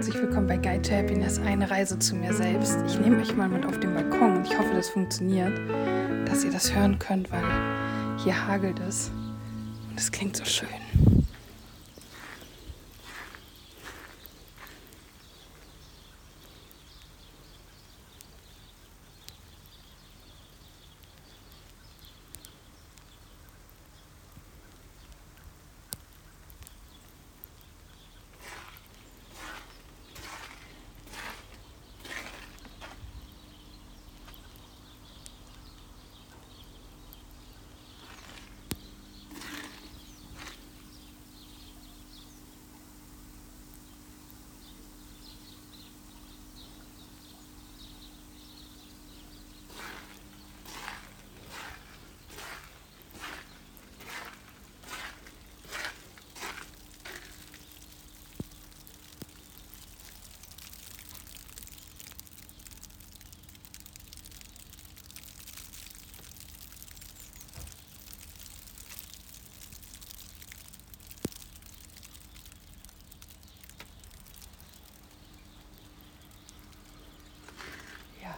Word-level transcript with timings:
herzlich 0.00 0.22
willkommen 0.22 0.46
bei 0.46 0.56
Guide 0.56 0.80
to 0.80 0.94
Happiness, 0.94 1.38
eine 1.40 1.70
Reise 1.70 1.98
zu 1.98 2.14
mir 2.14 2.32
selbst. 2.32 2.78
Ich 2.86 2.98
nehme 2.98 3.20
euch 3.20 3.36
mal 3.36 3.50
mit 3.50 3.66
auf 3.66 3.78
den 3.80 3.92
Balkon 3.92 4.38
und 4.38 4.46
ich 4.46 4.58
hoffe, 4.58 4.72
das 4.72 4.88
funktioniert, 4.88 5.52
dass 6.26 6.42
ihr 6.42 6.50
das 6.50 6.74
hören 6.74 6.98
könnt, 6.98 7.30
weil 7.30 7.44
hier 8.16 8.46
hagelt 8.46 8.80
es 8.80 9.10
und 9.90 9.98
es 10.00 10.10
klingt 10.10 10.38
so 10.38 10.44
schön. 10.46 10.68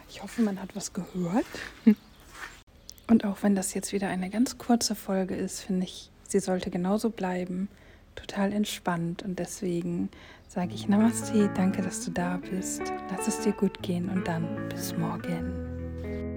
Ich 0.09 0.12
hoffe, 0.23 0.41
man 0.41 0.59
hat 0.59 0.75
was 0.75 0.93
gehört. 0.93 1.45
Und 3.07 3.25
auch 3.25 3.43
wenn 3.43 3.55
das 3.55 3.73
jetzt 3.73 3.91
wieder 3.91 4.07
eine 4.07 4.29
ganz 4.29 4.57
kurze 4.57 4.95
Folge 4.95 5.35
ist, 5.35 5.61
finde 5.61 5.83
ich, 5.83 6.09
sie 6.27 6.39
sollte 6.39 6.71
genauso 6.71 7.09
bleiben. 7.09 7.67
Total 8.15 8.53
entspannt. 8.53 9.21
Und 9.23 9.37
deswegen 9.37 10.09
sage 10.47 10.73
ich 10.73 10.87
Namaste, 10.87 11.51
danke, 11.55 11.81
dass 11.81 12.05
du 12.05 12.11
da 12.11 12.37
bist. 12.37 12.81
Lass 13.11 13.27
es 13.27 13.41
dir 13.41 13.51
gut 13.51 13.83
gehen 13.83 14.09
und 14.09 14.27
dann 14.27 14.69
bis 14.69 14.95
morgen. 14.95 16.32